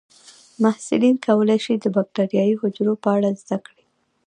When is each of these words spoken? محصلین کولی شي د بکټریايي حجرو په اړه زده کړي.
محصلین 0.63 1.15
کولی 1.27 1.57
شي 1.65 1.73
د 1.79 1.85
بکټریايي 1.95 2.53
حجرو 2.61 2.93
په 3.03 3.07
اړه 3.17 3.29
زده 3.41 3.57
کړي. 3.65 3.83